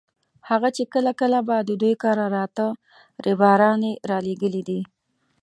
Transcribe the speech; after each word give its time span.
هغه 0.49 0.69
چې 0.75 0.83
کله 0.93 1.11
کله 1.19 1.39
به 1.47 1.57
د 1.63 1.71
دوی 1.81 1.93
کره 2.03 2.25
راته 2.37 2.65
ريباران 3.25 3.79
یې 3.89 3.93
رالېږلي 4.09 4.61
دي. 4.69 4.81